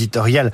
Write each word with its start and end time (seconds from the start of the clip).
éditorial 0.00 0.50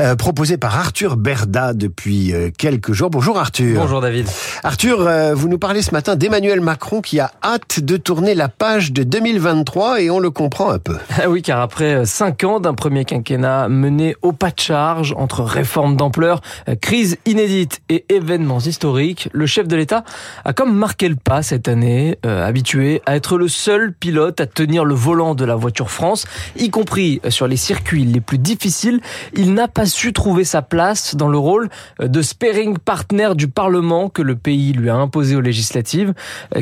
euh, 0.00 0.16
proposé 0.16 0.56
par 0.56 0.76
Arthur 0.76 1.16
Berda 1.16 1.72
depuis 1.72 2.32
euh, 2.32 2.50
quelques 2.56 2.92
jours. 2.92 3.10
Bonjour 3.10 3.38
Arthur. 3.38 3.80
Bonjour 3.80 4.00
David. 4.00 4.26
Arthur, 4.64 5.06
euh, 5.06 5.34
vous 5.34 5.48
nous 5.48 5.58
parlez 5.58 5.82
ce 5.82 5.92
matin 5.92 6.16
d'Emmanuel 6.16 6.60
Macron 6.60 7.00
qui 7.00 7.20
a 7.20 7.30
hâte 7.44 7.80
de 7.80 7.96
tourner 7.96 8.34
la 8.34 8.48
page 8.48 8.92
de 8.92 9.04
2023 9.04 10.00
et 10.02 10.10
on 10.10 10.18
le 10.18 10.30
comprend 10.30 10.70
un 10.70 10.78
peu. 10.78 10.96
Ah 11.16 11.28
oui, 11.28 11.42
car 11.42 11.60
après 11.60 12.06
cinq 12.06 12.44
ans 12.44 12.60
d'un 12.60 12.74
premier 12.74 13.04
quinquennat 13.04 13.68
mené 13.68 14.16
au 14.22 14.32
pas 14.32 14.50
de 14.50 14.58
charge 14.58 15.14
entre 15.16 15.42
réformes 15.42 15.96
d'ampleur, 15.96 16.40
crise 16.80 17.16
inédite 17.26 17.80
et 17.88 18.04
événements 18.08 18.60
historiques, 18.60 19.28
le 19.32 19.46
chef 19.46 19.68
de 19.68 19.76
l'État 19.76 20.04
a 20.44 20.52
comme 20.52 20.74
marqué 20.74 21.08
le 21.08 21.16
pas 21.16 21.42
cette 21.42 21.68
année, 21.68 22.18
habitué 22.24 23.02
à 23.06 23.16
être 23.16 23.36
le 23.36 23.48
seul 23.48 23.92
pilote 23.92 24.40
à 24.40 24.46
tenir 24.46 24.84
le 24.84 24.94
volant 24.94 25.34
de 25.34 25.44
la 25.44 25.56
voiture 25.56 25.90
France, 25.90 26.24
y 26.56 26.70
compris 26.70 27.20
sur 27.28 27.46
les 27.46 27.56
circuits 27.56 28.04
les 28.04 28.20
plus 28.20 28.38
difficiles 28.38 28.87
il 29.34 29.54
n'a 29.54 29.68
pas 29.68 29.86
su 29.86 30.12
trouver 30.12 30.44
sa 30.44 30.62
place 30.62 31.14
dans 31.14 31.28
le 31.28 31.38
rôle 31.38 31.68
de 32.00 32.22
sparing 32.22 32.78
partner 32.78 33.30
du 33.34 33.48
Parlement 33.48 34.08
que 34.08 34.22
le 34.22 34.36
pays 34.36 34.72
lui 34.72 34.90
a 34.90 34.96
imposé 34.96 35.36
aux 35.36 35.40
législatives, 35.40 36.14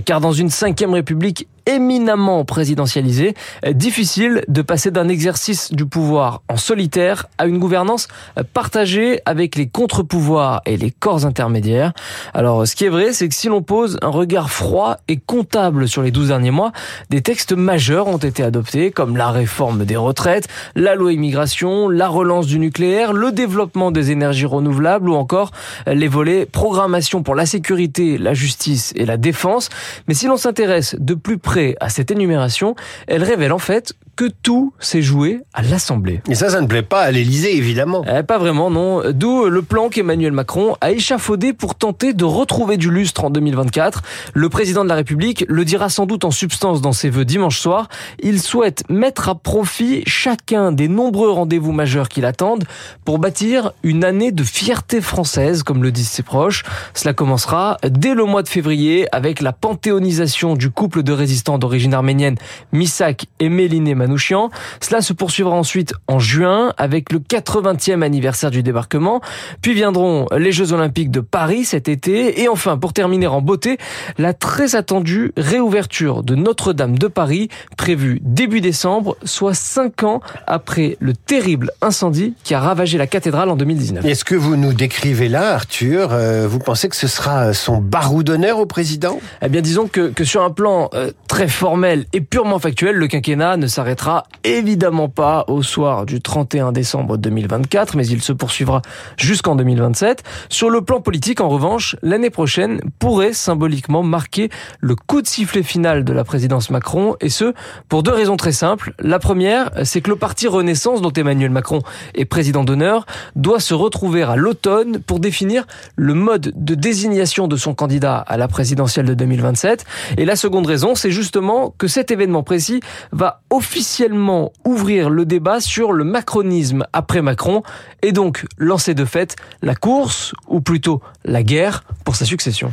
car 0.04 0.20
dans 0.20 0.32
une 0.32 0.50
cinquième 0.50 0.94
république 0.94 1.48
éminemment 1.66 2.44
présidentialisé, 2.44 3.34
difficile 3.72 4.44
de 4.48 4.62
passer 4.62 4.90
d'un 4.90 5.08
exercice 5.08 5.72
du 5.72 5.84
pouvoir 5.84 6.42
en 6.48 6.56
solitaire 6.56 7.26
à 7.38 7.46
une 7.46 7.58
gouvernance 7.58 8.08
partagée 8.52 9.20
avec 9.24 9.56
les 9.56 9.68
contre-pouvoirs 9.68 10.62
et 10.64 10.76
les 10.76 10.92
corps 10.92 11.26
intermédiaires. 11.26 11.92
Alors, 12.34 12.66
ce 12.66 12.76
qui 12.76 12.84
est 12.84 12.88
vrai, 12.88 13.12
c'est 13.12 13.28
que 13.28 13.34
si 13.34 13.48
l'on 13.48 13.62
pose 13.62 13.98
un 14.02 14.08
regard 14.08 14.50
froid 14.50 14.98
et 15.08 15.16
comptable 15.16 15.88
sur 15.88 16.02
les 16.02 16.12
12 16.12 16.28
derniers 16.28 16.50
mois, 16.52 16.72
des 17.10 17.20
textes 17.20 17.52
majeurs 17.52 18.06
ont 18.06 18.16
été 18.16 18.42
adoptés, 18.42 18.92
comme 18.92 19.16
la 19.16 19.30
réforme 19.30 19.84
des 19.84 19.96
retraites, 19.96 20.46
la 20.76 20.94
loi 20.94 21.12
immigration, 21.12 21.88
la 21.88 22.08
relance 22.08 22.46
du 22.46 22.58
nucléaire, 22.58 23.12
le 23.12 23.32
développement 23.32 23.90
des 23.90 24.12
énergies 24.12 24.46
renouvelables 24.46 25.08
ou 25.08 25.14
encore 25.14 25.50
les 25.86 26.08
volets 26.08 26.46
programmation 26.46 27.22
pour 27.22 27.34
la 27.34 27.46
sécurité, 27.46 28.18
la 28.18 28.34
justice 28.34 28.92
et 28.96 29.04
la 29.04 29.16
défense. 29.16 29.68
Mais 30.06 30.14
si 30.14 30.26
l'on 30.26 30.36
s'intéresse 30.36 30.96
de 30.98 31.14
plus 31.14 31.38
près 31.38 31.55
à 31.80 31.88
cette 31.88 32.10
énumération, 32.10 32.74
elle 33.06 33.22
révèle 33.22 33.52
en 33.52 33.58
fait 33.58 33.94
que 34.16 34.24
tout 34.42 34.72
s'est 34.80 35.02
joué 35.02 35.42
à 35.52 35.62
l'Assemblée. 35.62 36.22
Et 36.28 36.34
ça, 36.34 36.48
ça 36.48 36.60
ne 36.62 36.66
plaît 36.66 36.82
pas 36.82 37.02
à 37.02 37.10
l'Élysée, 37.10 37.56
évidemment. 37.56 38.04
Eh, 38.08 38.22
pas 38.22 38.38
vraiment, 38.38 38.70
non. 38.70 39.02
D'où 39.12 39.44
le 39.44 39.62
plan 39.62 39.90
qu'Emmanuel 39.90 40.32
Macron 40.32 40.74
a 40.80 40.90
échafaudé 40.90 41.52
pour 41.52 41.74
tenter 41.74 42.14
de 42.14 42.24
retrouver 42.24 42.78
du 42.78 42.90
lustre 42.90 43.24
en 43.24 43.30
2024. 43.30 44.02
Le 44.32 44.48
président 44.48 44.84
de 44.84 44.88
la 44.88 44.94
République 44.94 45.44
le 45.48 45.64
dira 45.64 45.90
sans 45.90 46.06
doute 46.06 46.24
en 46.24 46.30
substance 46.30 46.80
dans 46.80 46.92
ses 46.92 47.10
vœux 47.10 47.26
dimanche 47.26 47.58
soir. 47.58 47.88
Il 48.20 48.40
souhaite 48.40 48.84
mettre 48.88 49.28
à 49.28 49.34
profit 49.34 50.02
chacun 50.06 50.72
des 50.72 50.88
nombreux 50.88 51.30
rendez-vous 51.30 51.72
majeurs 51.72 52.08
qui 52.08 52.22
l'attendent 52.22 52.64
pour 53.04 53.18
bâtir 53.18 53.72
une 53.82 54.02
année 54.02 54.32
de 54.32 54.42
fierté 54.42 55.02
française, 55.02 55.62
comme 55.62 55.82
le 55.82 55.92
disent 55.92 56.08
ses 56.08 56.22
proches. 56.22 56.64
Cela 56.94 57.12
commencera 57.12 57.76
dès 57.86 58.14
le 58.14 58.24
mois 58.24 58.42
de 58.42 58.48
février 58.48 59.06
avec 59.12 59.42
la 59.42 59.52
panthéonisation 59.52 60.54
du 60.54 60.70
couple 60.70 61.02
de 61.02 61.12
résistants 61.12 61.58
d'origine 61.58 61.92
arménienne 61.92 62.36
Misak 62.72 63.26
et 63.40 63.50
Méliné 63.50 63.94
Manouchian. 64.06 64.50
Cela 64.80 65.00
se 65.00 65.12
poursuivra 65.12 65.54
ensuite 65.56 65.94
en 66.06 66.18
juin 66.18 66.72
avec 66.78 67.12
le 67.12 67.18
80e 67.18 68.02
anniversaire 68.02 68.50
du 68.50 68.62
débarquement. 68.62 69.20
Puis 69.62 69.74
viendront 69.74 70.26
les 70.36 70.52
Jeux 70.52 70.72
Olympiques 70.72 71.10
de 71.10 71.20
Paris 71.20 71.64
cet 71.64 71.88
été. 71.88 72.42
Et 72.42 72.48
enfin, 72.48 72.78
pour 72.78 72.92
terminer 72.92 73.26
en 73.26 73.40
beauté, 73.40 73.78
la 74.18 74.32
très 74.32 74.76
attendue 74.76 75.32
réouverture 75.36 76.22
de 76.22 76.34
Notre-Dame 76.34 76.98
de 76.98 77.08
Paris 77.08 77.48
prévue 77.76 78.20
début 78.22 78.60
décembre, 78.60 79.16
soit 79.24 79.54
cinq 79.54 80.02
ans 80.02 80.20
après 80.46 80.96
le 81.00 81.14
terrible 81.14 81.70
incendie 81.82 82.34
qui 82.44 82.54
a 82.54 82.60
ravagé 82.60 82.98
la 82.98 83.06
cathédrale 83.06 83.50
en 83.50 83.56
2019. 83.56 84.04
Est-ce 84.04 84.24
que 84.24 84.34
vous 84.34 84.56
nous 84.56 84.72
décrivez 84.72 85.28
là, 85.28 85.54
Arthur, 85.54 86.10
euh, 86.12 86.46
vous 86.48 86.58
pensez 86.58 86.88
que 86.88 86.96
ce 86.96 87.08
sera 87.08 87.52
son 87.52 87.78
barou 87.78 88.22
d'honneur 88.22 88.58
au 88.58 88.66
président? 88.66 89.20
Eh 89.42 89.48
bien, 89.48 89.60
disons 89.60 89.88
que, 89.88 90.08
que 90.08 90.24
sur 90.24 90.42
un 90.42 90.50
plan 90.50 90.90
euh, 90.94 91.10
très 91.36 91.48
formel 91.48 92.06
et 92.14 92.22
purement 92.22 92.58
factuel, 92.58 92.96
le 92.96 93.08
quinquennat 93.08 93.58
ne 93.58 93.66
s'arrête 93.66 94.02
évidemment 94.42 95.10
pas 95.10 95.44
au 95.48 95.62
soir 95.62 96.06
du 96.06 96.22
31 96.22 96.72
décembre 96.72 97.18
2024, 97.18 97.94
mais 97.94 98.06
il 98.06 98.22
se 98.22 98.32
poursuivra 98.32 98.80
jusqu'en 99.18 99.54
2027. 99.54 100.22
Sur 100.48 100.70
le 100.70 100.80
plan 100.80 101.02
politique, 101.02 101.42
en 101.42 101.50
revanche, 101.50 101.96
l'année 102.02 102.30
prochaine 102.30 102.80
pourrait 102.98 103.34
symboliquement 103.34 104.02
marquer 104.02 104.48
le 104.80 104.94
coup 104.94 105.20
de 105.20 105.26
sifflet 105.26 105.62
final 105.62 106.04
de 106.04 106.12
la 106.14 106.24
présidence 106.24 106.70
Macron, 106.70 107.16
et 107.20 107.28
ce, 107.28 107.52
pour 107.90 108.02
deux 108.02 108.12
raisons 108.12 108.38
très 108.38 108.52
simples. 108.52 108.94
La 108.98 109.18
première, 109.18 109.70
c'est 109.84 110.00
que 110.00 110.08
le 110.08 110.16
parti 110.16 110.48
Renaissance, 110.48 111.02
dont 111.02 111.12
Emmanuel 111.12 111.50
Macron 111.50 111.80
est 112.14 112.24
président 112.24 112.64
d'honneur, 112.64 113.04
doit 113.34 113.60
se 113.60 113.74
retrouver 113.74 114.22
à 114.22 114.36
l'automne 114.36 115.00
pour 115.00 115.20
définir 115.20 115.66
le 115.96 116.14
mode 116.14 116.52
de 116.54 116.74
désignation 116.74 117.46
de 117.46 117.56
son 117.56 117.74
candidat 117.74 118.16
à 118.18 118.38
la 118.38 118.48
présidentielle 118.48 119.06
de 119.06 119.14
2027. 119.14 119.84
Et 120.16 120.24
la 120.24 120.36
seconde 120.36 120.66
raison, 120.66 120.94
c'est 120.94 121.10
justement 121.26 121.74
que 121.76 121.88
cet 121.88 122.12
événement 122.12 122.44
précis 122.44 122.80
va 123.10 123.40
officiellement 123.50 124.52
ouvrir 124.64 125.10
le 125.10 125.24
débat 125.24 125.58
sur 125.58 125.92
le 125.92 126.04
macronisme 126.04 126.86
après 126.92 127.20
Macron 127.20 127.64
et 128.02 128.12
donc 128.12 128.44
lancer 128.58 128.94
de 128.94 129.04
fait 129.04 129.34
la 129.60 129.74
course, 129.74 130.34
ou 130.46 130.60
plutôt 130.60 131.00
la 131.24 131.42
guerre, 131.42 131.82
pour 132.04 132.14
sa 132.14 132.24
succession. 132.24 132.72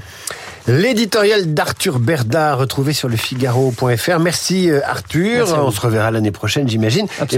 L'éditorial 0.67 1.53
d'Arthur 1.53 1.99
Berda 1.99 2.55
retrouvé 2.55 2.93
sur 2.93 3.09
le 3.09 3.17
Figaro.fr. 3.17 4.19
Merci 4.19 4.69
euh, 4.69 4.79
Arthur. 4.85 5.47
On 5.57 5.71
se 5.71 5.81
reverra 5.81 6.09
l'année 6.11 6.31
prochaine, 6.31 6.69
j'imagine. 6.69 7.07